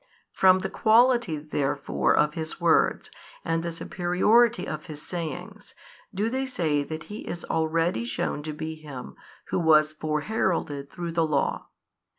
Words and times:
From 0.31 0.61
the 0.61 0.69
quality 0.71 1.37
therefore 1.37 2.15
of 2.17 2.33
His 2.33 2.59
words, 2.59 3.11
and 3.45 3.61
the 3.61 3.71
superiority 3.71 4.65
of 4.67 4.87
His 4.87 4.99
sayings, 5.03 5.75
do 6.11 6.27
they 6.27 6.47
say 6.47 6.81
that 6.81 7.03
He 7.03 7.19
is 7.27 7.45
already 7.45 8.03
shewn 8.03 8.41
to 8.41 8.53
be 8.53 8.73
Him 8.73 9.15
who 9.49 9.59
was 9.59 9.93
fore 9.93 10.21
heralded 10.21 10.89
through 10.89 11.11
the 11.11 11.27
Law. 11.27 11.67